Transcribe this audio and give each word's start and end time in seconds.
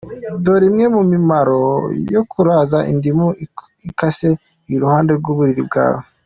Dore 0.43 0.65
imwe 0.69 0.85
mu 0.95 1.01
mimaro 1.11 1.61
yo 2.13 2.21
kuraza 2.31 2.77
indimu 2.91 3.27
ikase 3.87 4.29
iruhande 4.73 5.11
rw’uburiri 5.19 5.63
bwawe:. 5.69 6.03